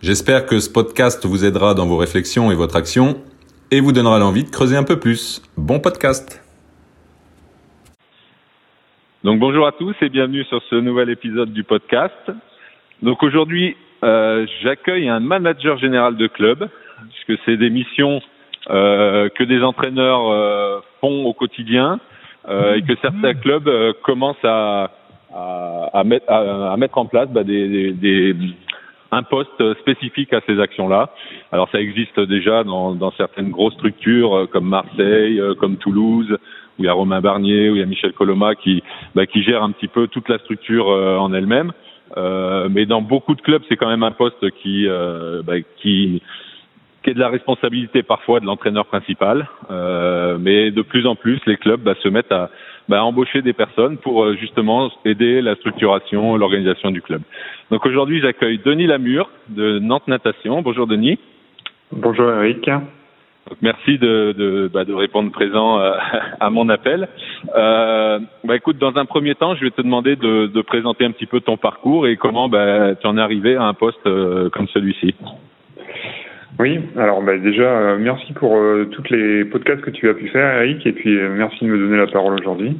[0.00, 3.16] J'espère que ce podcast vous aidera dans vos réflexions et votre action
[3.72, 5.42] et vous donnera l'envie de creuser un peu plus.
[5.56, 6.40] Bon podcast
[9.24, 12.30] Donc bonjour à tous et bienvenue sur ce nouvel épisode du podcast.
[13.02, 16.68] Donc aujourd'hui, euh, j'accueille un manager général de club,
[17.10, 18.22] puisque c'est des missions
[18.70, 21.98] euh, que des entraîneurs euh, font au quotidien
[22.48, 24.92] euh, et que certains clubs euh, commencent à,
[25.34, 28.36] à, à, mettre, à, mettre en place bah, des, des, des,
[29.10, 31.10] un poste spécifique à ces actions-là.
[31.52, 36.36] Alors ça existe déjà dans, dans certaines grosses structures euh, comme Marseille, comme Toulouse,
[36.78, 38.82] où il y a Romain Barnier, où il y a Michel Coloma qui,
[39.14, 41.72] bah, qui gère un petit peu toute la structure en elle-même.
[42.16, 46.22] Euh, mais dans beaucoup de clubs, c'est quand même un poste qui, euh, bah, qui,
[47.02, 49.48] qui est de la responsabilité parfois de l'entraîneur principal.
[49.70, 52.50] Euh, mais de plus en plus, les clubs bah, se mettent à
[52.88, 57.22] bah, embaucher des personnes pour euh, justement aider la structuration, l'organisation du club.
[57.70, 60.62] Donc aujourd'hui, j'accueille Denis Lamure de Nantes Natation.
[60.62, 61.18] Bonjour Denis.
[61.92, 62.68] Bonjour Eric
[63.62, 65.92] merci de, de, bah, de, répondre présent euh,
[66.40, 67.08] à mon appel.
[67.54, 71.12] Euh, bah, écoute, dans un premier temps, je vais te demander de, de présenter un
[71.12, 74.50] petit peu ton parcours et comment bah, tu en es arrivé à un poste euh,
[74.50, 75.14] comme celui-ci.
[76.58, 80.28] Oui, alors bah, déjà, euh, merci pour euh, toutes les podcasts que tu as pu
[80.28, 82.76] faire, Eric, et puis euh, merci de me donner la parole aujourd'hui.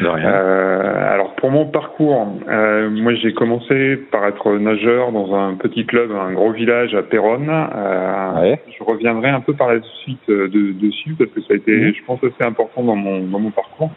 [0.00, 0.28] De rien.
[0.28, 6.32] alors pour mon parcours, moi j'ai commencé par être nageur dans un petit club, un
[6.32, 7.48] gros village à Péronne.
[7.48, 8.60] Ouais.
[8.78, 11.94] Je reviendrai un peu par la suite de, dessus parce que ça a été, mmh.
[11.94, 13.90] je pense, assez important dans mon dans mon parcours.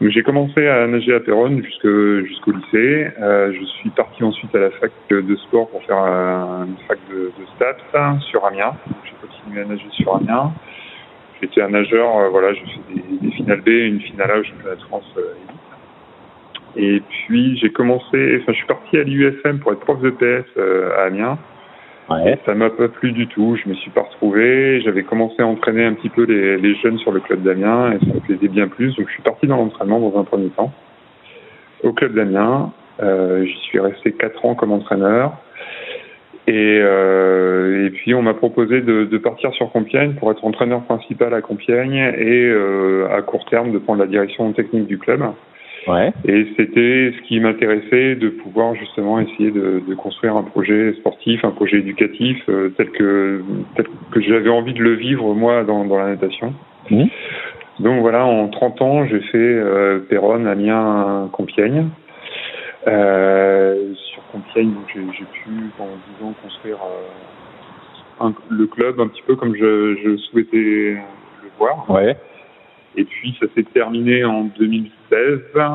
[0.00, 3.08] J'ai commencé à nager à Péronne jusqu'au lycée.
[3.18, 7.32] Euh, je suis parti ensuite à la fac de sport pour faire une fac de,
[7.38, 8.74] de stats sur Amiens.
[9.04, 10.52] J'ai continué à nager sur Amiens.
[11.40, 14.42] J'étais un nageur, euh, voilà, j'ai fait des, des, finales B, une finale A au
[14.42, 15.34] championnat de France euh,
[16.76, 20.46] Et puis j'ai commencé, enfin je suis parti à l'UFM pour être prof de PS
[20.56, 21.38] euh, à Amiens.
[22.08, 24.80] Ça m'a pas plu du tout, je me suis pas retrouvé.
[24.82, 28.14] J'avais commencé à entraîner un petit peu les, jeunes sur le club d'Amiens et ça
[28.14, 28.94] me plaisait bien plus.
[28.96, 30.72] Donc je suis parti dans l'entraînement dans un premier temps
[31.82, 32.72] au club d'Amiens.
[33.02, 35.32] Euh, J'y suis resté quatre ans comme entraîneur.
[36.46, 41.34] Et, euh, puis on m'a proposé de, de, partir sur Compiègne pour être entraîneur principal
[41.34, 45.24] à Compiègne et euh, à court terme de prendre la direction technique du club.
[45.86, 46.12] Ouais.
[46.26, 51.44] Et c'était ce qui m'intéressait de pouvoir justement essayer de, de, construire un projet sportif,
[51.44, 53.42] un projet éducatif euh, tel que
[53.76, 56.54] tel que j'avais envie de le vivre moi dans, dans la natation.
[56.90, 57.04] Mmh.
[57.80, 61.88] Donc voilà, en 30 ans, j'ai fait euh, Péronne, Amiens, Compiègne.
[62.86, 69.22] Euh, sur Compiègne, j'ai pu pendant 10 ans construire euh, un, le club un petit
[69.26, 71.88] peu comme je, je souhaitais le voir.
[71.90, 72.16] Ouais.
[72.96, 75.40] Et puis ça s'est terminé en 2016.
[75.54, 75.70] Euh,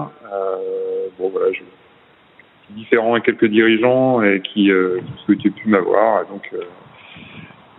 [1.20, 1.62] bon voilà, je
[2.72, 6.26] différent à quelques dirigeants et qui, euh, qui souhaitaient plus m'avoir.
[6.28, 6.62] Donc euh,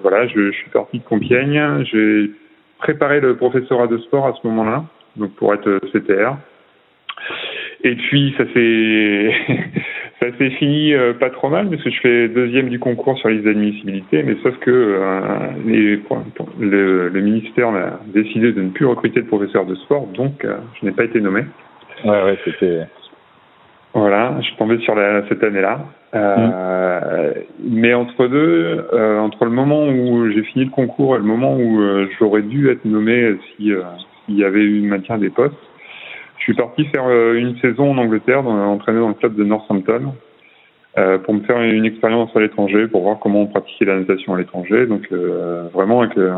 [0.01, 1.85] voilà, je, je, suis parti de Compiègne.
[1.85, 2.31] J'ai
[2.79, 4.85] préparé le professorat de sport à ce moment-là,
[5.17, 6.37] donc pour être CTR.
[7.85, 9.35] Et puis ça s'est
[10.23, 13.29] ça s'est fini euh, pas trop mal parce que je fais deuxième du concours sur
[13.29, 15.21] liste d'admissibilité, mais sauf que euh,
[15.67, 16.01] les,
[16.61, 20.59] le, le, ministère a décidé de ne plus recruter de professeur de sport, donc euh,
[20.81, 21.43] je n'ai pas été nommé.
[22.05, 22.83] Ouais, ouais, c'était.
[23.95, 25.81] Voilà, je suis tombé sur la, cette année-là.
[26.15, 27.41] Mmh.
[27.65, 28.87] Mais entre deux,
[29.21, 31.81] entre le moment où j'ai fini le concours et le moment où
[32.19, 33.71] j'aurais dû être nommé si
[34.25, 35.57] s'il y avait eu maintien des postes,
[36.43, 40.13] je suis parti faire une saison en Angleterre, entraîné dans le club de Northampton,
[40.99, 44.35] euh, pour me faire une expérience à l'étranger, pour voir comment on pratiquait la natation
[44.35, 44.87] à l'étranger.
[44.87, 46.35] Donc euh, vraiment avec euh,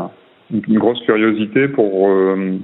[0.51, 2.11] une grosse curiosité pour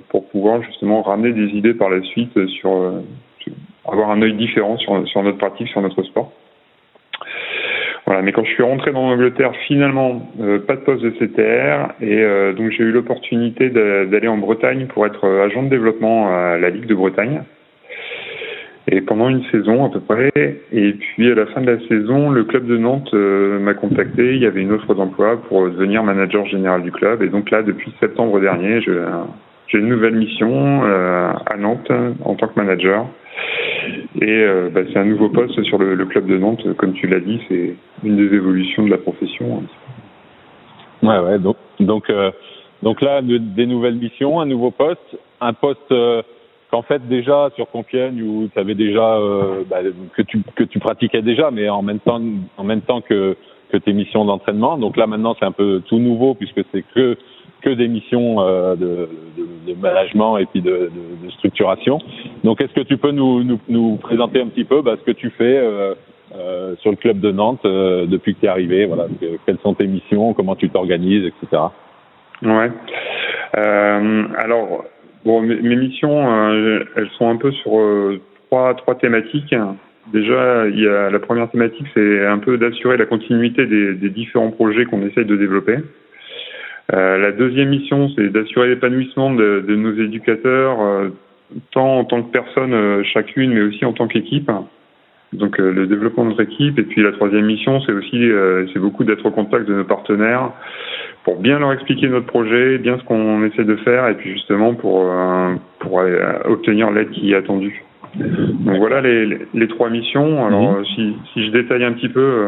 [0.09, 3.01] pour pouvoir justement ramener des idées par la suite sur,
[3.39, 3.53] sur
[3.87, 6.31] avoir un œil différent sur, sur notre pratique, sur notre sport.
[8.11, 11.93] Voilà, mais quand je suis rentré dans l'Angleterre, finalement, euh, pas de poste de CTR,
[12.01, 16.57] et euh, donc j'ai eu l'opportunité d'aller en Bretagne pour être agent de développement à
[16.57, 17.43] la Ligue de Bretagne.
[18.89, 20.29] Et pendant une saison à peu près,
[20.73, 24.35] et puis à la fin de la saison, le club de Nantes euh, m'a contacté,
[24.35, 27.63] il y avait une offre d'emploi pour devenir manager général du club, et donc là,
[27.63, 31.89] depuis septembre dernier, j'ai une nouvelle mission à Nantes
[32.25, 33.07] en tant que manager.
[34.21, 37.19] Et euh, bah, c'est un nouveau poste sur le, club de Nantes, comme tu l'as
[37.19, 39.63] dit, c'est une des évolutions de la profession.
[41.01, 41.39] Ouais, ouais.
[41.39, 42.31] Donc, donc, euh,
[42.83, 46.21] donc là, des nouvelles missions, un nouveau poste, un poste euh,
[46.69, 49.19] qu'en fait déjà sur Compiègne où tu avais déjà
[49.69, 49.79] bah,
[50.15, 52.21] que tu pratiquais déjà, mais en même temps
[52.57, 53.35] en même temps que
[53.77, 54.77] tes missions d'entraînement.
[54.77, 57.17] Donc là maintenant c'est un peu tout nouveau puisque c'est que
[57.61, 60.91] que des missions euh, de, de, de, management et puis de,
[61.23, 61.99] de structuration.
[62.43, 65.15] Donc est-ce que tu peux nous, nous, nous, présenter un petit peu bah, ce que
[65.15, 65.93] tu fais euh,
[66.35, 69.07] euh, sur le club de Nantes euh, depuis que tu es arrivé Voilà,
[69.45, 71.63] quelles sont tes missions, comment tu t'organises, etc.
[72.43, 72.71] Ouais.
[73.57, 74.85] Euh, alors
[75.25, 76.51] bon, mes, mes missions,
[76.95, 77.71] elles sont un peu sur
[78.49, 79.55] trois trois thématiques.
[80.11, 84.09] Déjà, il y a la première thématique, c'est un peu d'assurer la continuité des, des
[84.09, 85.77] différents projets qu'on essaye de développer.
[86.93, 91.09] Euh, la deuxième mission, c'est d'assurer l'épanouissement de, de, nos éducateurs, euh,
[91.71, 94.51] tant en tant que personne euh, chacune, mais aussi en tant qu'équipe.
[95.33, 96.77] Donc le développement de notre équipe.
[96.77, 98.21] Et puis la troisième mission, c'est aussi
[98.73, 100.51] c'est beaucoup d'être au contact de nos partenaires
[101.23, 104.73] pour bien leur expliquer notre projet, bien ce qu'on essaie de faire, et puis justement
[104.73, 105.09] pour
[105.79, 106.03] pour
[106.43, 107.81] obtenir l'aide qui est attendue.
[108.17, 110.45] Donc voilà les, les, trois missions.
[110.45, 110.85] Alors mhm.
[110.95, 112.47] si, si je détaille un petit peu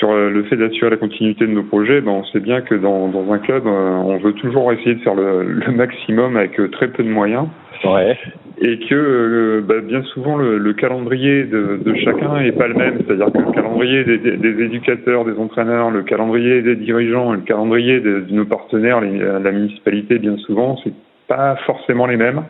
[0.00, 2.74] sur euh, le fait d'assurer la continuité de nos projets, ben on sait bien que
[2.74, 6.58] dans, dans un club, euh, on veut toujours essayer de faire le, le maximum avec
[6.58, 7.46] euh, très peu de moyens.
[7.84, 8.18] Ouais.
[8.62, 12.98] Et que ben, bien souvent le, le calendrier de, de, chacun est pas le même,
[13.06, 18.00] c'est-à-dire que le calendrier des, des, éducateurs, des entraîneurs, le calendrier des dirigeants, le calendrier
[18.00, 20.92] de, de nos partenaires, les, la municipalité, bien souvent, c'est
[21.26, 22.42] pas forcément les mêmes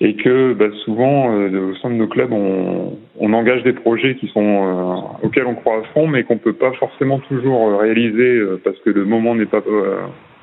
[0.00, 4.16] et que bah, souvent euh, au sein de nos clubs on, on, engage des projets
[4.16, 7.76] qui sont euh, auxquels on croit à fond mais qu'on peut pas forcément toujours euh,
[7.76, 9.62] réaliser euh, parce que le moment n'est pas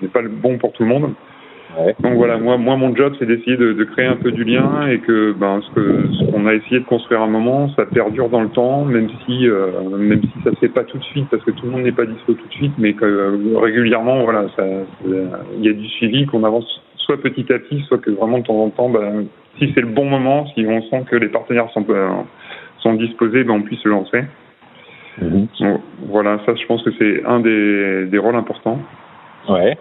[0.01, 1.13] n'est pas le bon pour tout le monde.
[1.77, 1.95] Ouais.
[2.00, 4.88] Donc voilà, moi, moi mon job c'est d'essayer de, de, créer un peu du lien
[4.88, 7.85] et que ben ce que ce qu'on a essayé de construire à un moment, ça
[7.85, 11.27] perdure dans le temps, même si même si ça se fait pas tout de suite
[11.30, 14.45] parce que tout le monde n'est pas dispo tout de suite, mais que régulièrement voilà,
[14.56, 14.63] ça
[15.06, 18.44] il y a du suivi qu'on avance soit petit à petit, soit que vraiment de
[18.44, 19.25] temps en temps, ben,
[19.57, 22.09] si c'est le bon moment, si on sent que les partenaires sont, euh,
[22.79, 24.24] sont disposés, ben on puisse se lancer.
[25.21, 25.47] Mhm.
[25.59, 28.79] Donc, voilà, ça je pense que c'est un des, des rôles importants.
[29.50, 29.77] Ouais.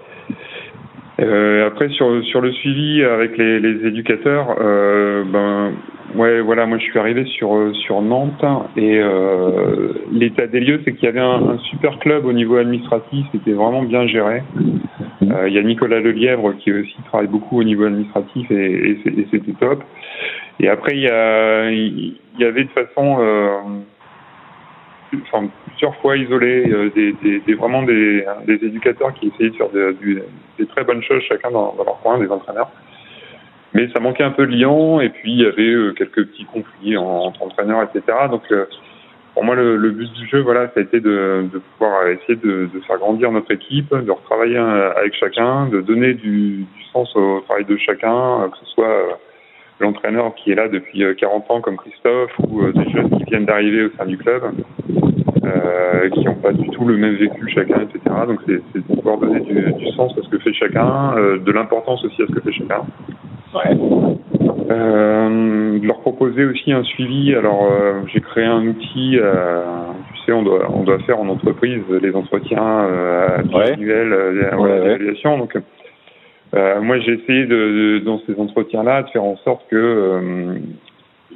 [1.19, 5.73] Euh, après sur sur le suivi avec les, les éducateurs, euh, ben
[6.15, 8.45] ouais voilà moi je suis arrivé sur sur Nantes
[8.77, 12.57] et euh, l'état des lieux c'est qu'il y avait un, un, super club au niveau
[12.57, 14.43] administratif, c'était vraiment bien géré.
[15.23, 19.27] Euh, il y a Nicolas Lelièvre qui aussi travaille beaucoup au niveau administratif et, et
[19.31, 19.83] c'était top.
[20.61, 21.71] Et après il y a
[22.39, 23.61] il y avait de façon euh,
[25.11, 30.85] plusieurs fois isolés, euh, des, vraiment des, des, éducateurs qui essayaient de faire des, très
[30.85, 32.71] bonnes choses chacun dans, leur coin, des entraîneurs.
[33.73, 36.47] Mais ça manquait un peu de lien, et puis il y avait euh, quelques petits
[36.47, 38.17] conflits entre entraîneurs, etc.
[38.31, 38.43] Donc
[39.35, 41.47] pour moi, le, but du jeu, voilà, ça a été de,
[41.79, 46.65] pouvoir essayer de, de, faire grandir notre équipe, de retravailler avec chacun, de donner du,
[46.65, 49.19] du sens au travail de chacun, que ce soit
[49.81, 53.85] l'entraîneur qui est là depuis 40 ans comme Christophe ou des jeunes qui viennent d'arriver
[53.85, 54.43] au sein du club
[55.47, 58.01] euh, qui n'ont pas du tout le même vécu chacun, etc.
[58.27, 61.53] Donc c'est de pouvoir donner du, du, sens à ce que fait chacun, euh, de
[61.53, 62.83] l'importance aussi à ce que fait chacun.
[63.55, 63.77] Ouais.
[64.69, 67.35] Euh, de leur proposer aussi un suivi.
[67.35, 69.19] Alors euh, j'ai créé un outil.
[69.21, 69.63] Euh,
[70.15, 73.39] tu sais, on doit on doit faire en entreprise les entretiens euh,
[73.73, 75.49] annuels, ouais, ouais, d'évaluation.
[76.57, 80.59] Donc moi j'ai essayé de, de, dans ces entretiens-là de faire en sorte que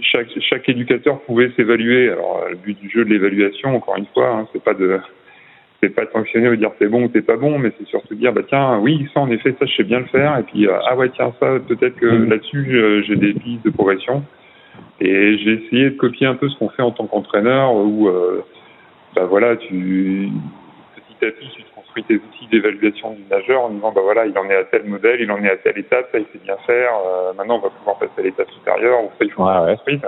[0.00, 2.10] chaque, chaque éducateur pouvait s'évaluer.
[2.10, 4.98] Alors le but du jeu de l'évaluation, encore une fois, hein, c'est pas de
[5.82, 7.86] c'est pas de sanctionner ou de dire t'es bon ou t'es pas bon, mais c'est
[7.86, 10.38] surtout de dire bah tiens oui ça en effet ça je sais bien le faire
[10.38, 12.28] et puis euh, ah ouais tiens ça peut-être que mmh.
[12.28, 14.22] là-dessus j'ai des pistes de progression
[15.00, 18.44] et j'ai essayé de copier un peu ce qu'on fait en tant qu'entraîneur où euh,
[19.16, 20.28] bah voilà tu
[20.96, 24.36] petit à petit tu construis tes outils d'évaluation du nageur en disant bah voilà il
[24.38, 26.56] en est à tel modèle, il en est à telle étape, ça il sait bien
[26.66, 29.76] faire, euh, maintenant on va pouvoir passer à l'étape supérieure, ou ça il faut ouais,
[29.86, 30.00] ouais.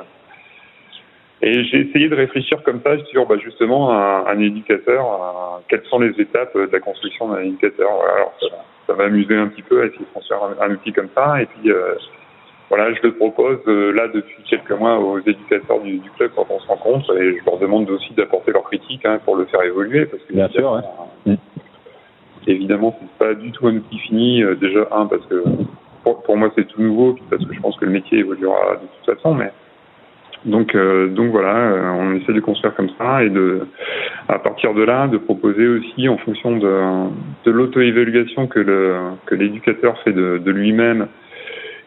[1.45, 5.85] Et j'ai essayé de réfléchir comme ça sur bah, justement un, un éducateur, un, quelles
[5.91, 7.91] sont les étapes de la construction d'un éducateur.
[7.93, 8.33] Voilà, alors
[8.87, 11.43] ça, m'a amusé un petit peu à essayer de construire un, un outil comme ça.
[11.43, 11.95] Et puis euh,
[12.69, 16.47] voilà, je le propose euh, là depuis quelques mois aux éducateurs du, du, club quand
[16.49, 19.62] on se rencontre et je leur demande aussi d'apporter leurs critiques hein, pour le faire
[19.62, 20.81] évoluer parce que bien sûr,
[21.27, 21.37] ouais.
[22.47, 24.43] Évidemment, c'est pas du tout un outil fini.
[24.43, 25.45] Euh, déjà, un, parce que
[26.03, 28.77] pour, pour moi, c'est tout nouveau, puis parce que je pense que le métier évoluera
[28.77, 29.53] de toute façon, mais
[30.45, 33.67] donc, euh, donc voilà, euh, on essaie de construire comme ça et de,
[34.29, 36.81] à partir de là, de proposer aussi en fonction de,
[37.45, 38.97] de l'auto-évaluation que le
[39.27, 41.07] que l'éducateur fait de, de lui-même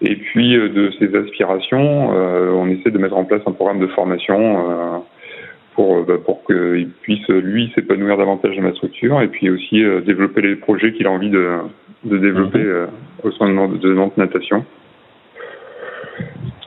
[0.02, 3.80] et puis euh, de ses aspirations, euh, on essaie de mettre en place un programme
[3.80, 5.04] de formation
[5.76, 10.42] pour bah, pour qu'il puisse lui s'épanouir davantage dans la structure et puis aussi développer
[10.42, 11.58] les projets qu'il a envie de
[12.04, 12.88] de développer mhm.
[13.24, 14.66] au sein de Nantes Natation.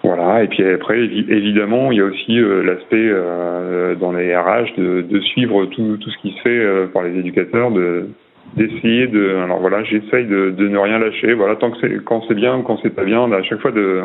[0.04, 4.74] Voilà, et puis après, évidemment, il y a aussi euh, l'aspect euh, dans les RH
[4.78, 8.08] de, de suivre tout, tout, ce qui se fait euh, par les éducateurs, de
[8.56, 9.36] d'essayer de.
[9.44, 11.34] Alors voilà, j'essaye de, de, ne rien lâcher.
[11.34, 13.72] Voilà, tant que c'est quand c'est bien ou quand c'est pas bien, à chaque fois
[13.72, 14.02] de,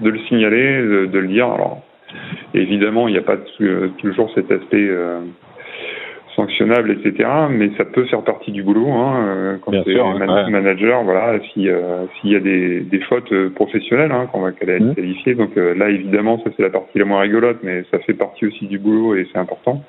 [0.00, 1.46] de le signaler, de, de le dire.
[1.48, 1.82] Alors
[2.54, 3.38] évidemment, il n'y a pas
[3.98, 4.88] toujours cet aspect
[6.36, 7.28] sanctionnable, etc.
[7.50, 11.02] Mais ça peut faire partie du boulot hein, euh, quand c'est un manager.
[11.04, 14.94] Voilà, si euh, s'il y a des, des fautes euh, professionnelles hein, qu'on va mmh.
[14.94, 15.34] qualifier.
[15.34, 18.66] Donc là, évidemment, ça c'est la partie la moins rigolote, mais ça fait partie aussi
[18.66, 19.82] du boulot et c'est important.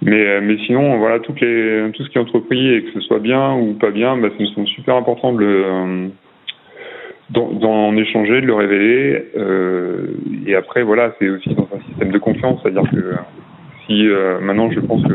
[0.00, 3.18] Mais mais sinon, voilà, toutes les tout ce qui est entrepris et que ce soit
[3.18, 6.10] bien ou pas bien, bah, me semble super important de le
[7.30, 9.24] d'en échanger, de le révéler.
[9.36, 10.14] Euh,
[10.46, 13.14] et après, voilà, c'est aussi dans un système de confiance, c'est-à-dire que
[13.88, 15.14] si euh, maintenant je pense que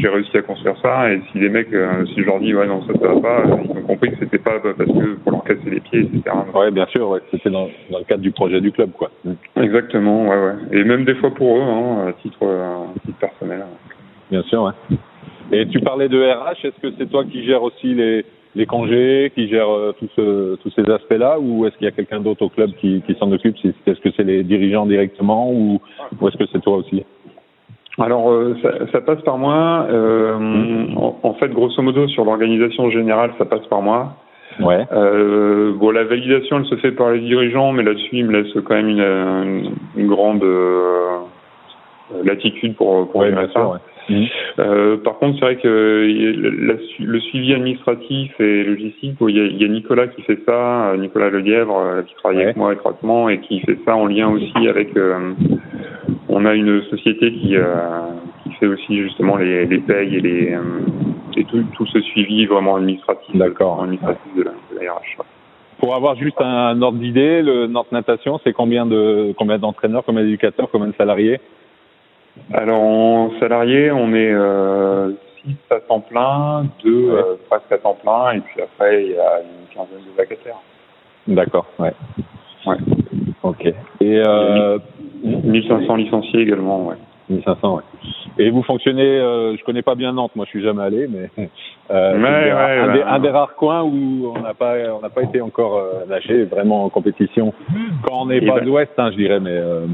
[0.00, 2.66] j'ai réussi à construire ça et si les mecs euh, si je leur dis ouais
[2.66, 5.30] non ça ça va pas euh, ils ont compris que c'était pas parce que pour
[5.32, 6.22] leur casser les pieds etc
[6.52, 7.20] ouais bien sûr ouais.
[7.30, 9.10] c'était dans, dans, le cadre du projet du club quoi
[9.56, 13.64] exactement ouais ouais et même des fois pour eux hein, à titre à titre personnel
[14.32, 14.96] bien sûr ouais
[15.52, 18.24] et tu parlais de RH est-ce que c'est toi qui gères aussi les
[18.54, 22.20] les congés, qui gère tous, ce, tous ces aspects-là, ou est-ce qu'il y a quelqu'un
[22.20, 23.56] d'autre au club qui, qui s'en occupe?
[23.86, 25.80] Est-ce que c'est les dirigeants directement, ou,
[26.20, 27.04] ou est-ce que c'est toi aussi?
[28.00, 29.86] Alors, euh, ça, ça, passe par moi.
[29.90, 34.14] Euh, en, fait, grosso modo, sur l'organisation générale, ça passe par moi.
[34.60, 34.86] Ouais.
[34.92, 38.52] Euh, bon, la validation, elle se fait par les dirigeants, mais là-dessus, il me laisse
[38.64, 41.18] quand même une, une, grande euh,
[42.24, 43.80] latitude pour, pour ouais, ça.
[44.08, 44.24] Mmh.
[44.58, 49.60] Euh, par contre, c'est vrai que le suivi administratif et logistique, il y, a, il
[49.60, 53.60] y, a, Nicolas qui fait ça, Nicolas Ledièvre, qui travaille avec moi étroitement et qui
[53.60, 54.96] fait ça en lien aussi avec
[56.28, 57.64] on a une société qui, euh,
[58.42, 60.60] qui fait aussi justement les, les payes et, les, euh,
[61.36, 63.82] et tout, tout, ce suivi vraiment administratif, D'accord.
[63.82, 65.22] administratif de la, de la RH.
[65.78, 70.24] Pour avoir juste un ordre d'idée, le Nantes Natation, c'est combien de combien d'entraîneurs, combien
[70.24, 71.40] d'éducateurs, combien de salariés?
[72.52, 75.12] Alors en salariés, on est euh,
[75.44, 77.12] 6 à temps plein, 2 ouais.
[77.12, 80.60] euh, presque à temps plein, et puis après il y a une quinzaine de vacataires.
[81.26, 81.92] D'accord, ouais.
[82.66, 82.76] Ouais.
[83.42, 83.66] Ok.
[84.00, 84.78] Et euh,
[85.22, 86.96] 1500 licenciés également, ouais.
[87.30, 87.82] 1500, ouais.
[88.38, 91.28] Et vous fonctionnez, euh, je connais pas bien Nantes, moi je suis jamais allé, mais
[91.90, 95.00] euh, ouais, ouais, un, ouais, des, un, des, rares coins où on n'a pas, on
[95.00, 97.52] n'a pas été encore euh, lâché vraiment en compétition.
[98.06, 98.60] Quand on n'est pas ben...
[98.60, 99.86] de l'Ouest, hein, je dirais, mais euh,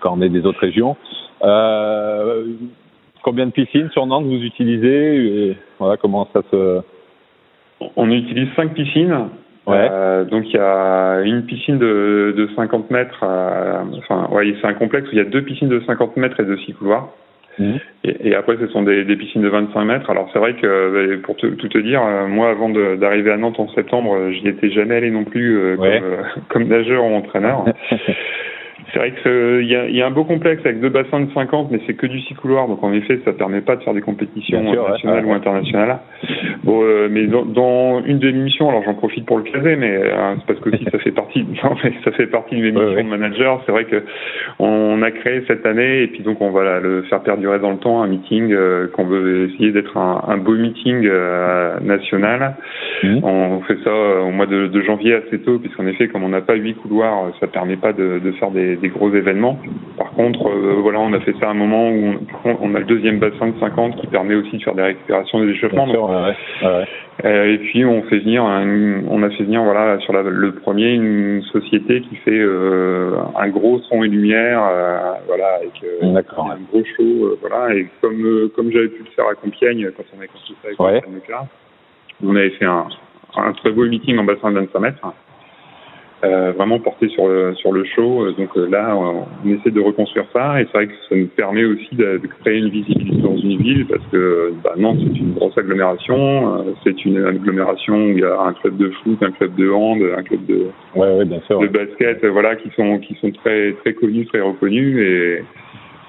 [0.00, 0.96] quand on est des autres régions.
[1.42, 2.44] Euh,
[3.22, 6.80] combien de piscines sur Nantes vous utilisez et, Voilà, comment ça se.
[7.96, 9.28] On utilise cinq piscines.
[9.66, 9.88] Ouais.
[9.90, 14.66] Euh, donc il y a une piscine de, de 50 mètres, euh, enfin ouais, c'est
[14.66, 17.10] un complexe où il y a deux piscines de 50 mètres et de six couloirs.
[17.58, 17.74] Mmh.
[18.04, 20.08] Et, et, après, ce sont des, des, piscines de 25 mètres.
[20.08, 23.68] Alors, c'est vrai que, pour te, tout te dire, moi, avant d'arriver à Nantes en
[23.68, 26.00] septembre, j'y étais jamais allé non plus euh, ouais.
[26.00, 27.64] comme, euh, comme, nageur ou entraîneur.
[28.92, 31.70] C'est vrai qu'il y a, y a un beau complexe avec deux bassins de 50,
[31.70, 34.00] mais c'est que du six couloirs, donc en effet, ça permet pas de faire des
[34.00, 35.30] compétitions sûr, nationales ouais.
[35.30, 35.98] ou internationales.
[36.64, 39.96] Bon, euh, mais dans, dans, une des missions, alors j'en profite pour le caser, mais
[39.96, 42.72] euh, c'est parce que aussi ça fait partie, non, mais ça fait partie de mes
[42.72, 43.62] missions ouais, de manager.
[43.66, 44.02] C'est vrai que
[44.58, 47.78] on a créé cette année et puis donc on va le faire perdurer dans le
[47.78, 52.56] temps un meeting euh, qu'on veut essayer d'être un, un, beau meeting euh, national.
[53.02, 53.24] Mmh.
[53.24, 56.40] On fait ça au mois de, de janvier assez tôt, puisqu'en effet, comme on n'a
[56.40, 59.58] pas huit couloirs, ça permet pas de, de faire des, des, gros événements.
[59.96, 62.78] Par contre, euh, voilà, on a fait ça à un moment où on, on, a
[62.78, 65.88] le deuxième bassin de 50 qui permet aussi de faire des récupérations des échauffements.
[65.88, 66.84] Sûr, ouais, ouais.
[67.24, 70.52] Euh, et puis on fait venir, un, on a fait venir voilà sur la, le
[70.52, 74.62] premier une société qui fait euh, un gros son et lumière,
[75.26, 77.74] voilà avec un gros show, voilà.
[77.74, 80.80] Et comme comme j'avais pu le faire à Compiègne quand on avait construit ça avec
[80.80, 81.12] ouais.
[81.12, 81.44] nucléaire,
[82.24, 82.86] on avait fait un,
[83.36, 85.12] un très beau meeting en bassin de 25 mètres.
[86.22, 88.30] Euh, vraiment porté sur le, sur le show.
[88.32, 91.64] Donc euh, là, on, essaie de reconstruire ça et c'est vrai que ça nous permet
[91.64, 95.32] aussi de, de, créer une visibilité dans une ville parce que bah, Nantes, c'est une
[95.32, 96.58] grosse agglomération.
[96.58, 99.70] Euh, c'est une agglomération où il y a un club de foot, un club de
[99.70, 103.30] hand, un club de, ouais, ouais, bien sûr, de basket, voilà, qui sont, qui sont
[103.30, 104.98] très, très connus, très reconnus.
[104.98, 105.42] Et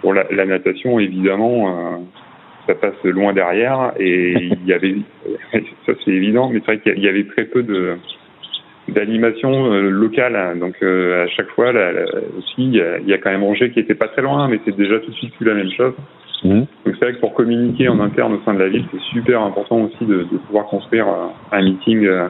[0.01, 2.03] pour la, la natation, évidemment,
[2.67, 4.95] ça passe loin derrière et il y avait,
[5.85, 7.95] ça c'est évident, mais c'est vrai qu'il y avait très peu de
[8.87, 10.57] d'animation euh, locale.
[10.59, 12.05] Donc euh, à chaque fois, là, là,
[12.37, 14.75] aussi, il y, y, a, quand même Angers qui était pas très loin, mais c'est
[14.75, 15.93] déjà tout de suite plus la même chose.
[16.43, 16.59] Mmh.
[16.59, 19.41] Donc c'est vrai que pour communiquer en interne au sein de la ville, c'est super
[19.41, 22.27] important aussi de, de pouvoir construire euh, un meeting euh,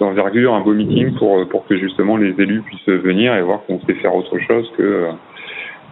[0.00, 3.80] d'envergure, un beau meeting pour pour que justement les élus puissent venir et voir qu'on
[3.80, 5.08] sait faire autre chose que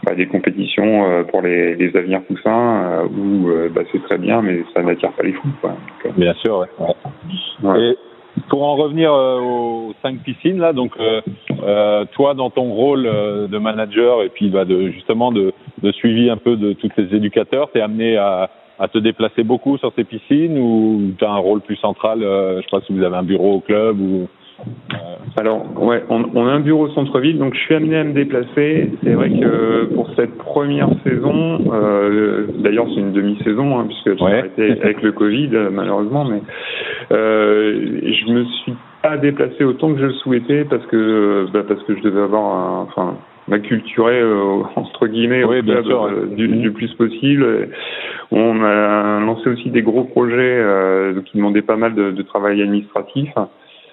[0.04, 4.82] bah, des compétitions pour les, les avenirs poussins où bah, c'est très bien, mais ça
[4.82, 5.48] n'attire pas les fous.
[5.60, 5.76] Quoi.
[6.16, 6.66] bien sûr, ouais.
[7.62, 7.80] ouais.
[7.80, 7.96] Et
[8.48, 10.96] pour en revenir aux cinq piscines là, donc
[12.12, 16.36] toi dans ton rôle de manager et puis bah, de justement de, de suivi un
[16.36, 18.50] peu de tous ces éducateurs, t'es amené à
[18.82, 22.56] à te déplacer beaucoup sur ces piscines ou tu as un rôle plus central euh,
[22.56, 24.28] Je sais pas si vous avez un bureau au club ou.
[24.60, 24.94] Euh...
[25.36, 28.12] Alors, ouais, on, on, a un bureau au centre-ville, donc je suis amené à me
[28.12, 28.90] déplacer.
[29.02, 34.24] C'est vrai que pour cette première saison, euh, d'ailleurs c'est une demi-saison, hein, puisque j'ai
[34.24, 36.42] arrêté avec le Covid, malheureusement, mais
[37.12, 41.82] euh, je me suis pas déplacé autant que je le souhaitais parce que bah, parce
[41.84, 43.16] que je devais avoir un, enfin
[43.48, 47.68] m'acculturer euh, entre guillemets oui, bien sûr, euh, du, du, plus possible.
[48.30, 52.62] On a lancé aussi des gros projets euh, qui demandaient pas mal de, de travail
[52.62, 53.30] administratif.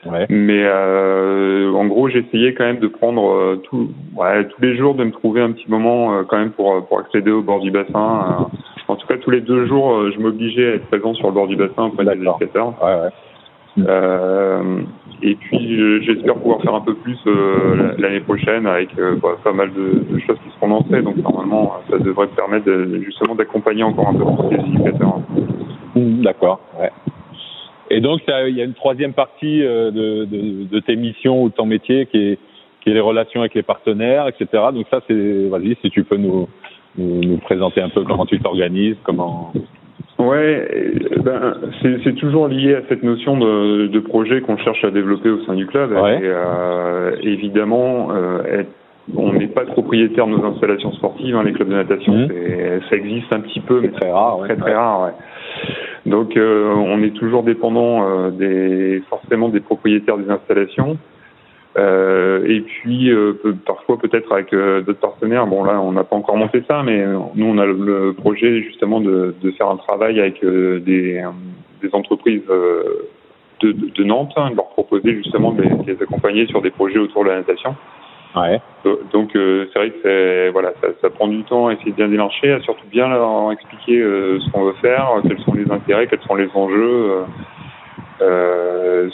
[0.05, 0.25] Ouais.
[0.29, 4.95] Mais euh, en gros, j'essayais quand même de prendre euh, tout, ouais, tous les jours,
[4.95, 7.71] de me trouver un petit moment euh, quand même pour, pour accéder au bord du
[7.71, 8.49] bassin.
[8.87, 11.47] en tout cas, tous les deux jours, je m'obligeais à être présent sur le bord
[11.47, 12.73] du bassin auprès des éducateurs.
[12.81, 13.09] Ouais,
[15.21, 17.17] et puis j'espère pouvoir faire un peu plus
[17.97, 18.89] l'année prochaine avec
[19.21, 21.01] bah, pas mal de, de, choses qui seront lancées.
[21.01, 25.19] Donc normalement, ça devrait permettre de, justement d'accompagner encore un peu plus les éducateurs.
[25.95, 26.61] D'accord.
[26.79, 26.89] Ouais.
[27.89, 31.53] Et donc il y a une troisième partie de, de, de, tes missions ou de
[31.53, 32.39] ton métier qui est,
[32.81, 34.63] qui est les relations avec les partenaires, etc.
[34.73, 36.47] Donc ça c'est, vas-y, si tu peux nous,
[36.97, 39.51] nous, nous présenter un peu comment tu t'organises, comment.
[40.17, 40.67] Ouais,
[41.23, 45.41] ben, c'est toujours lié à cette notion de, de projet qu'on cherche à développer au
[45.45, 45.91] sein du club.
[45.93, 46.15] Ouais.
[46.15, 48.69] Et, euh, évidemment, euh, être,
[49.15, 52.13] on n'est pas propriétaire de nos installations sportives, hein, les clubs de natation.
[52.13, 52.29] Mmh.
[52.89, 54.39] Ça existe un petit peu, mais très rare.
[54.43, 55.11] Très très rare, ouais.
[56.09, 60.97] Donc, euh, on est toujours dépendant euh, des forcément des propriétaires des installations.
[61.77, 63.33] Euh, et puis euh,
[63.65, 65.45] parfois peut-être avec euh, d'autres partenaires.
[65.45, 68.63] Bon là, on n'a pas encore monté ça, mais nous on a le, le projet
[68.63, 71.23] justement de, de, faire un travail avec euh, des,
[71.83, 73.07] des, entreprises euh,
[73.61, 77.23] de, de, Nantes, hein, de leur proposer justement de les, accompagner sur des projets autour
[77.23, 77.75] de la natation.
[78.35, 78.61] Ouais.
[79.11, 82.51] Donc c'est vrai que voilà, ça, ça, prend du temps à essayer de bien démarcher,
[82.51, 86.35] à surtout bien leur expliquer ce qu'on veut faire, quels sont les intérêts, quels sont
[86.35, 87.25] les enjeux.
[88.21, 89.09] Euh,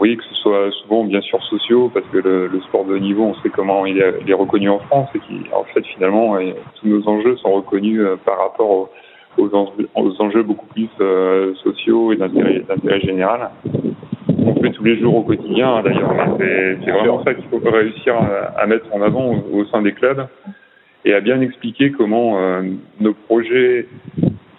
[0.00, 3.24] oui, que ce soit souvent bien sûr sociaux, parce que le, le sport de niveau,
[3.24, 6.36] on sait comment il est, il est reconnu en France, et qu'en fait finalement
[6.80, 8.90] tous nos enjeux sont reconnus euh, par rapport aux,
[9.38, 13.50] aux, enjeux, aux enjeux beaucoup plus euh, sociaux et d'intérêt général.
[14.48, 18.14] On fait tous les jours au quotidien hein, d'ailleurs, c'est vraiment ça qu'il faut réussir
[18.16, 20.26] à, à, mettre en avant au, au, sein des clubs
[21.04, 22.62] et à bien expliquer comment euh,
[23.00, 23.86] nos projets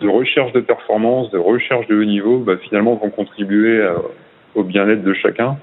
[0.01, 3.95] de recherche de performance, de recherche de haut niveau, bah, finalement vont contribuer à,
[4.55, 5.57] au bien-être de chacun,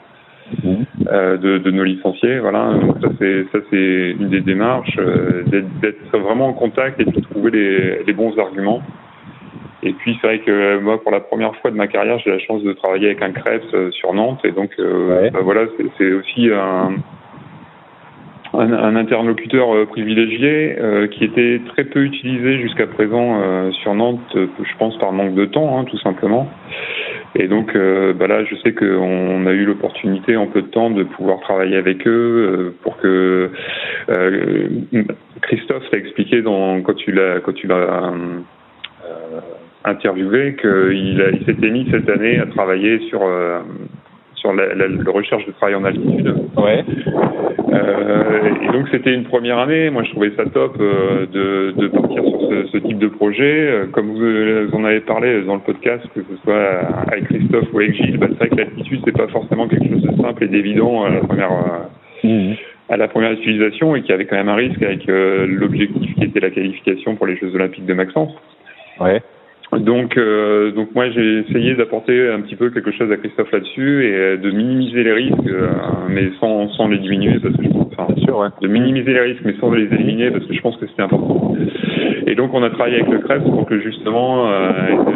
[0.63, 0.75] mmh.
[1.09, 2.39] euh, de, de, nos licenciés.
[2.41, 5.45] Voilà, donc ça c'est ça c'est une des démarches euh,
[5.81, 8.83] d'être vraiment en contact et de trouver les, les bons arguments.
[9.87, 12.41] Et puis c'est vrai que moi, pour la première fois de ma carrière, j'ai la
[12.41, 15.31] chance de travailler avec un CREPS euh, sur Nantes, et donc euh, ouais.
[15.31, 16.97] bah, voilà, c'est aussi un,
[18.53, 23.95] un, un interlocuteur euh, privilégié euh, qui était très peu utilisé jusqu'à présent euh, sur
[23.95, 26.49] Nantes, je pense par manque de temps, hein, tout simplement.
[27.39, 31.03] Et donc bah là, je sais qu'on a eu l'opportunité en peu de temps de
[31.03, 33.51] pouvoir travailler avec eux pour que
[35.43, 38.15] Christophe l'a expliqué dans, quand tu l'as quand tu l'as
[39.87, 43.23] interviewé qu'il il s'était mis cette année à travailler sur
[44.37, 46.35] sur la, la, la, recherche de travail en altitude.
[46.57, 46.85] Ouais.
[47.73, 49.91] Euh, et donc c'était une première année.
[49.91, 53.69] Moi, je trouvais ça top euh, de, de, partir sur ce, ce, type de projet.
[53.69, 57.79] Euh, comme vous en avez parlé dans le podcast, que ce soit avec Christophe ou
[57.79, 60.49] avec Gilles, bah, c'est vrai que l'altitude c'est pas forcément quelque chose de simple et
[60.49, 61.51] d'évident à la première.
[62.25, 62.53] Mmh.
[62.89, 66.23] À la première utilisation et qui avait quand même un risque avec euh, l'objectif qui
[66.23, 68.33] était la qualification pour les Jeux Olympiques de Maxence.
[69.01, 69.21] Ouais.
[69.73, 74.05] Donc, euh, donc moi j'ai essayé d'apporter un petit peu quelque chose à Christophe là-dessus
[74.05, 75.69] et de minimiser les risques, euh,
[76.09, 78.49] mais sans, sans les diminuer parce que je pense, enfin, sûr, ouais.
[78.63, 81.57] de minimiser les risques mais sans les éliminer parce que je pense que c'était important.
[82.29, 84.71] Et donc on a travaillé avec le CREPS pour que justement euh,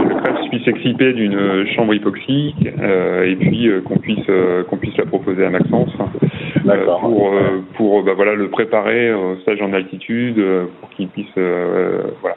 [0.08, 4.26] le CREPS puisse s'équiper d'une chambre hypoxique euh, et puis qu'on puisse
[4.68, 5.92] qu'on puisse la proposer à Maxence
[7.00, 7.34] pour
[7.74, 10.42] pour bah, voilà le préparer au stage en altitude
[10.80, 11.38] pour qu'il puisse
[12.20, 12.36] voilà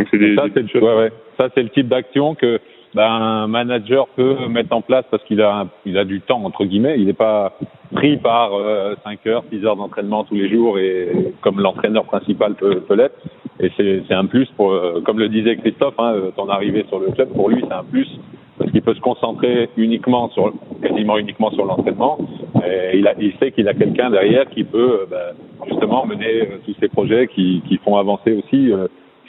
[0.00, 1.12] donc c'est des, ça, des c'est, ouais, ouais.
[1.36, 2.58] ça, c'est le type d'action que
[2.94, 6.64] ben, un manager peut mettre en place parce qu'il a, il a du temps, entre
[6.64, 6.94] guillemets.
[6.96, 7.52] Il n'est pas
[7.94, 12.54] pris par euh, 5 heures, 6 heures d'entraînement tous les jours et comme l'entraîneur principal
[12.54, 13.14] peut, peut l'être.
[13.60, 16.98] Et c'est, c'est un plus pour, euh, comme le disait Christophe, hein, ton arrivée sur
[16.98, 18.08] le club, pour lui, c'est un plus
[18.56, 22.18] parce qu'il peut se concentrer uniquement sur, quasiment uniquement sur l'entraînement
[22.66, 25.32] Et il, a, il sait qu'il a quelqu'un derrière qui peut bah,
[25.66, 28.70] justement mener tous ces projets qui, qui font avancer aussi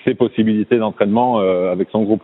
[0.06, 2.24] ses possibilités d'entraînement avec son groupe.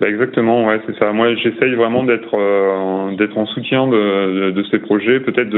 [0.00, 1.12] Bah exactement, ouais, c'est ça.
[1.12, 5.50] Moi, j'essaye vraiment d'être euh, d'être en soutien de, de, ces projets, peut-être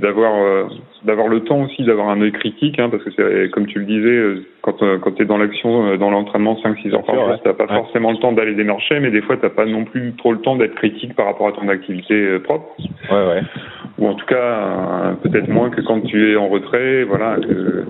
[0.00, 0.64] d'avoir de, euh,
[1.04, 3.84] d'avoir le temps aussi d'avoir un œil critique, hein, parce que c'est comme tu le
[3.84, 7.52] disais, euh, quand quand tu es dans l'action, dans l'entraînement 5-6 heures par jour, t'as
[7.52, 10.38] pas forcément le temps d'aller démarcher, mais des fois t'as pas non plus trop le
[10.38, 12.74] temps d'être critique par rapport à ton activité propre.
[13.10, 13.42] Ouais, ouais.
[14.02, 17.84] Ou en tout cas, peut-être moins que quand tu es en retrait, voilà, que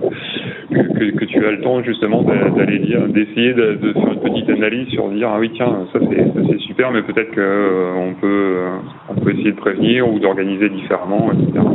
[0.73, 4.49] que, que tu as le temps justement d'aller dire, d'essayer de, de, faire une petite
[4.49, 8.69] analyse sur dire ah oui tiens ça c'est super, mais peut-être qu'on euh, peut, euh,
[9.09, 11.65] on peut essayer de prévenir ou d'organiser différemment, etc.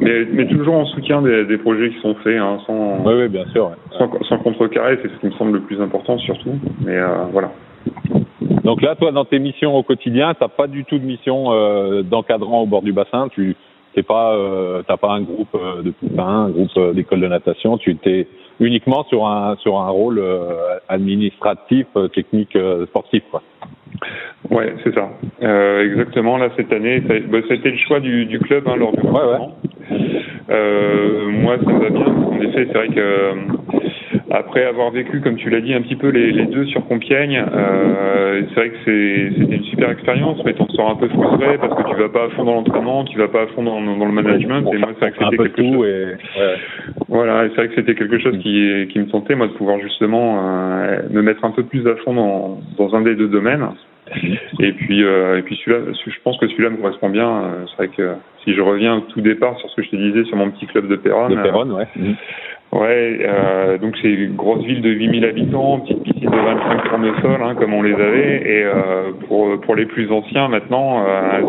[0.00, 3.28] Mais, mais toujours en soutien des, des projets qui sont faits, hein, sans, oui, oui,
[3.28, 6.58] bien sûr, sans, sans contrecarrer, c'est ce qui me semble le plus important surtout.
[6.84, 7.50] Mais euh, voilà.
[8.64, 12.02] Donc là, toi, dans tes missions au quotidien, t'as pas du tout de mission euh,
[12.02, 13.28] d'encadrant au bord du bassin.
[13.32, 13.56] Tu
[13.96, 17.78] t'es pas, euh, t'as pas un groupe de poupins, un groupe d'école de natation.
[17.78, 18.28] Tu t'es
[18.60, 20.22] uniquement sur un sur un rôle
[20.88, 22.56] administratif, technique,
[22.86, 23.42] sportif, quoi.
[24.50, 25.08] Ouais, c'est ça.
[25.42, 26.36] Euh, exactement.
[26.36, 29.12] Là, cette année, ça, bah, c'était le choix du, du club hein, lors du ouais,
[29.12, 29.98] ouais.
[30.50, 32.06] Euh, moi, ça va bien.
[32.06, 33.34] En effet, c'est vrai que euh,
[34.30, 37.44] après avoir vécu, comme tu l'as dit, un petit peu les, les deux sur Compiègne,
[37.52, 41.74] euh, c'est vrai que c'était une super expérience, mais t'en sors un peu frustré parce
[41.74, 44.04] que tu vas pas à fond dans l'entraînement, tu vas pas à fond dans, dans
[44.04, 44.68] le management.
[44.72, 45.86] et moi, c'est vrai que c'était quelque chose.
[45.86, 46.40] Et...
[46.40, 46.56] Ouais.
[47.08, 50.40] Voilà, c'est vrai que c'était quelque chose qui, qui me tentait, moi, de pouvoir justement
[50.42, 53.66] euh, me mettre un peu plus à fond dans, dans un des deux domaines.
[54.60, 57.42] Et puis, euh, et puis celui-là, je pense que celui-là me correspond bien.
[57.70, 58.12] C'est vrai que
[58.44, 60.66] si je reviens au tout départ sur ce que je te disais sur mon petit
[60.66, 61.34] club de Péronne.
[61.34, 61.88] De Péronne, ouais.
[62.72, 67.42] Ouais, euh, donc c'est une grosse ville de 8000 habitants, petite piscine de 25 tournesols,
[67.42, 68.42] hein, comme on les avait.
[68.44, 71.42] Et euh, pour pour les plus anciens maintenant, euh,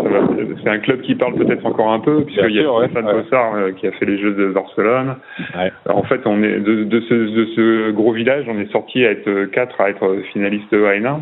[0.63, 3.53] c'est un club qui parle peut-être encore un peu, puisqu'il y a Stéphane ouais, Bossard
[3.77, 5.15] qui a fait les Jeux de Barcelone.
[5.57, 5.71] Ouais.
[5.89, 9.11] en fait, on est de, de, ce, de ce gros village, on est sorti à
[9.11, 11.21] être quatre à être finaliste A1.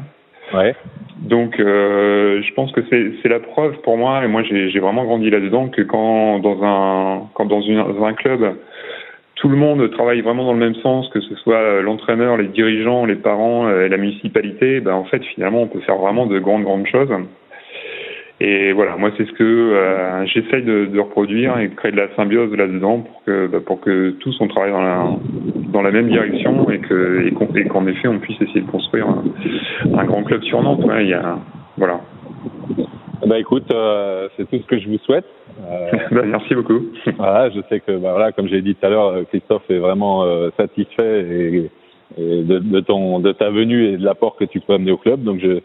[0.54, 0.76] Ouais.
[1.22, 5.30] Donc, euh, je pense que c'est la preuve pour moi, et moi j'ai vraiment grandi
[5.30, 8.56] là-dedans, que quand dans un quand dans, une, dans un club
[9.46, 13.06] tout le monde travaille vraiment dans le même sens, que ce soit l'entraîneur, les dirigeants,
[13.06, 16.64] les parents, et la municipalité, ben en fait finalement on peut faire vraiment de grandes
[16.64, 17.12] grandes choses.
[18.42, 22.08] Et voilà, moi c'est ce que euh, j'essaye de, reproduire et de créer de la
[22.16, 25.10] symbiose là-dedans pour que bah, pour que tous on travaille dans la
[25.72, 30.06] dans la même direction et que et qu'en effet on puisse essayer de construire un,
[30.06, 30.84] grand club sur Nantes.
[31.02, 31.38] Il y a
[31.78, 32.02] voilà.
[33.28, 35.26] Bah écoute, euh, c'est tout ce que je vous souhaite.
[35.64, 36.86] Euh, bah, merci beaucoup.
[37.18, 40.24] voilà, je sais que bah, voilà, comme j'ai dit tout à l'heure, Christophe est vraiment
[40.24, 41.72] euh, satisfait et,
[42.18, 44.98] et de, de, ton de ta venue et de l'apport que tu peux amener au
[44.98, 45.24] club.
[45.24, 45.60] Donc je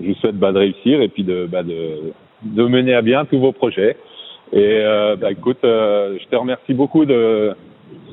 [0.00, 2.12] je vous souhaite bah, de réussir et puis de, bah, de,
[2.44, 3.96] de mener à bien tous vos projets.
[4.52, 7.54] Et euh, bah, écoute, euh, je te remercie beaucoup de,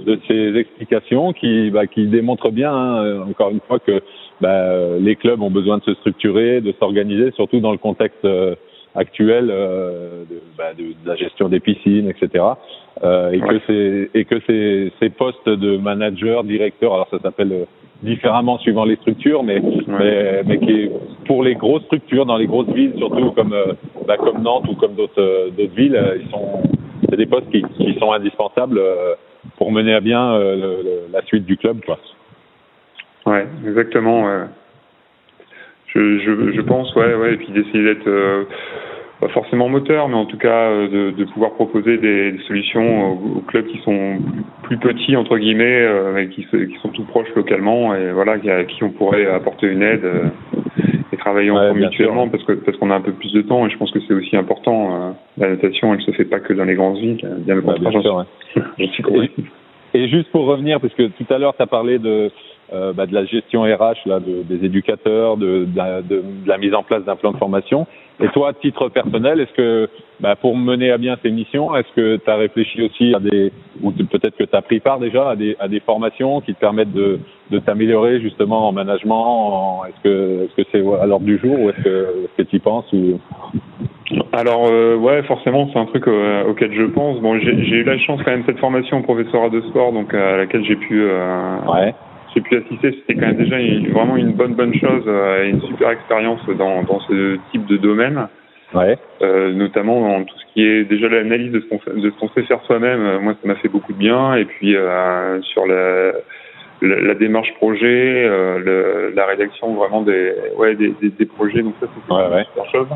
[0.06, 4.02] de ces explications qui, bah, qui démontrent bien, hein, encore une fois, que
[5.00, 8.56] les clubs ont besoin de se structurer, de s'organiser, surtout dans le contexte euh,
[8.96, 12.44] actuel euh, de, bah, de, de, la gestion des piscines, etc.
[13.04, 13.48] Euh, et, ouais.
[13.48, 17.66] que ces, et que ces, ces postes de manager, directeur, alors ça s'appelle
[18.02, 19.84] différemment suivant les structures, mais, ouais.
[19.88, 20.92] mais, mais, qui est
[21.26, 23.74] pour les grosses structures, dans les grosses villes, surtout comme, euh,
[24.08, 26.64] bah, comme Nantes ou comme d'autres euh, d'autres villes, euh, ils sont
[27.10, 28.80] c'est des postes qui, qui sont indispensables
[29.58, 31.80] pour mener à bien le, le, la suite du club.
[31.84, 31.98] Quoi.
[33.26, 34.46] Ouais, exactement.
[35.96, 36.02] Ouais.
[36.02, 38.46] Je, je, je pense, ouais, ouais, et puis d'essayer d'être
[39.20, 43.12] pas forcément moteur, mais en tout cas euh, de, de pouvoir proposer des, des solutions
[43.12, 44.18] aux, aux, clubs qui sont
[44.64, 48.64] plus petits entre guillemets, euh, et qui, qui, sont tout proches localement, et voilà, à
[48.64, 50.30] qui on pourrait apporter une aide euh,
[51.12, 52.32] et travailler ouais, mutuellement sûr.
[52.32, 54.14] parce que parce qu'on a un peu plus de temps, et je pense que c'est
[54.14, 54.96] aussi important.
[54.96, 58.16] Euh, la natation, elle se fait pas que dans les grandes villes, bien le contraire.
[58.16, 58.90] Ouais, et,
[59.96, 62.32] et juste pour revenir, parce que tout à l'heure tu as parlé de
[62.74, 66.74] euh, bah, de la gestion RH, là, de, des éducateurs, de, de, de, la mise
[66.74, 67.88] en place d'un plan de formation.
[68.22, 71.94] Et toi, à titre personnel, est-ce que, bah, pour mener à bien tes missions, est-ce
[71.96, 73.52] que tu as réfléchi aussi à des,
[73.82, 76.60] ou peut-être que tu as pris part déjà à des, à des formations qui te
[76.60, 81.38] permettent de, de t'améliorer justement en management Est-ce que est-ce que c'est à l'ordre du
[81.38, 83.20] jour ou est-ce que est-ce que tu y penses ou...
[84.34, 87.20] Alors euh, ouais, forcément, c'est un truc euh, auquel je pense.
[87.22, 90.38] Bon, j'ai eu la chance quand même cette formation au professorat de sport, donc à
[90.38, 91.94] laquelle j'ai pu euh, ouais
[92.34, 95.62] j'ai pu assister, c'était quand même déjà une, vraiment une bonne bonne chose, euh, une
[95.62, 98.28] super expérience dans, dans ce type de domaine.
[98.74, 98.98] Ouais.
[99.24, 102.30] Euh, notamment dans tout ce qui est déjà l'analyse de ce qu'on de ce qu'on
[102.30, 103.02] sait faire soi-même.
[103.02, 104.36] Euh, moi, ça m'a fait beaucoup de bien.
[104.36, 106.12] Et puis euh, sur la,
[106.84, 111.64] la, la, démarche projet, euh, le, la rédaction vraiment des ouais des, des, des projets.
[111.64, 112.44] Donc ça, c'est ouais, une ouais.
[112.44, 112.88] super chose.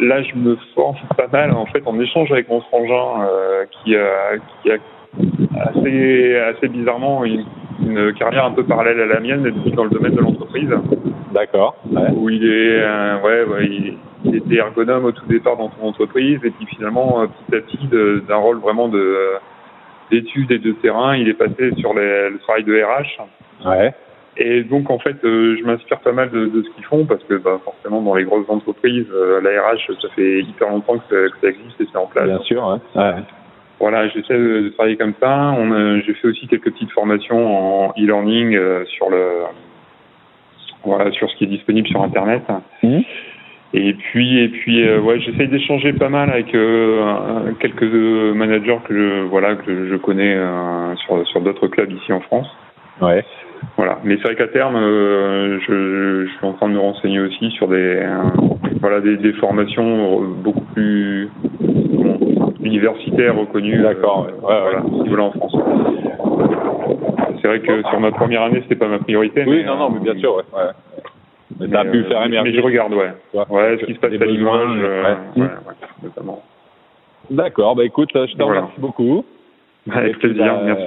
[0.00, 3.26] Là, je me forme pas mal en fait en échange avec mon frangin
[3.70, 4.32] qui a
[5.60, 7.44] assez, assez bizarrement une,
[7.80, 10.70] une, carrière un peu parallèle à la mienne dans le domaine de l'entreprise.
[11.32, 11.76] D'accord.
[11.90, 12.10] Ouais.
[12.14, 15.86] Où il est, euh, ouais, ouais il, il, était ergonome au tout départ dans son
[15.86, 19.38] entreprise et puis finalement petit à petit d'un rôle vraiment de
[20.10, 23.68] d'études et de terrain, il est passé sur les, le travail de RH.
[23.68, 23.94] Ouais.
[24.36, 27.22] Et donc en fait, euh, je m'inspire pas mal de, de ce qu'ils font parce
[27.24, 31.04] que bah, forcément dans les grosses entreprises, euh, la RH, ça fait hyper longtemps que
[31.28, 32.26] ça, que ça existe et c'est en place.
[32.26, 32.80] Bien sûr.
[32.94, 33.02] Ouais.
[33.02, 33.14] ouais.
[33.80, 35.54] Voilà, j'essaie de, de, travailler comme ça.
[35.56, 39.44] On j'ai fait aussi quelques petites formations en e-learning euh, sur le
[40.84, 42.42] voilà sur ce qui est disponible sur Internet.
[42.82, 43.00] Mmh.
[43.74, 48.94] Et puis et puis euh, ouais, j'essaie d'échanger pas mal avec euh, quelques managers que
[48.94, 52.48] je voilà que je connais euh, sur sur d'autres clubs ici en France.
[53.00, 53.24] Ouais.
[53.76, 57.50] Voilà, mais c'est vrai qu'à terme, je, je, suis en train de me renseigner aussi
[57.50, 58.00] sur des
[58.80, 61.28] voilà des, des, formations beaucoup plus
[62.38, 63.82] bon, universitaires reconnues.
[63.82, 64.26] D'accord.
[64.28, 65.08] Euh, ouais, voilà, ouais.
[65.08, 65.56] Voilà, en France.
[67.40, 69.44] C'est vrai que sur ma première année, c'était pas ma priorité.
[69.46, 70.42] Oui, mais, non, non, mais bien sûr, ouais.
[71.60, 72.50] Mais, t'as pu faire émerger.
[72.50, 73.12] Mais je regarde, ouais.
[73.48, 75.02] Ouais, ce qui se passe à Limoges, ouais.
[75.36, 75.48] ouais, ouais,
[76.02, 76.42] notamment.
[77.30, 78.60] D'accord, bah écoute, je te Voilà.
[78.60, 79.24] remercie beaucoup.
[79.90, 80.84] Avec plaisir, bah, merci.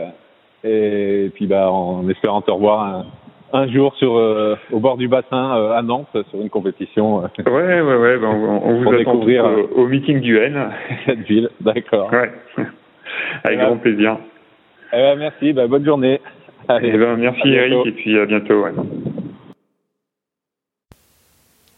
[0.64, 3.06] Et puis bah en espérant te revoir
[3.54, 7.24] un, jour sur euh, au bord du bassin euh, à Nantes sur une compétition.
[7.24, 8.18] euh, Ouais, ouais, ouais.
[8.18, 10.70] Ben, on, on vous attend découvrir, au, au meeting du N.
[11.06, 11.50] cette ville.
[11.62, 12.12] D'accord.
[12.12, 12.32] Ouais.
[13.44, 13.66] Avec Ouais.
[13.66, 14.18] grand plaisir.
[14.94, 16.20] Eh ben, merci, bonne journée.
[16.68, 17.48] Allez, Eh ben, merci.
[17.50, 18.64] Eric et puis à bientôt.
[18.64, 18.72] Ouais.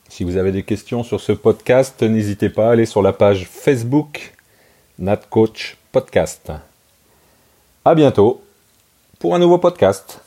[0.10, 3.46] Si vous avez des questions sur ce podcast, n'hésitez pas à aller sur la page
[3.48, 4.34] Facebook
[5.00, 6.52] NatCoach Podcast.
[7.84, 8.42] À bientôt
[9.20, 10.24] pour un nouveau podcast.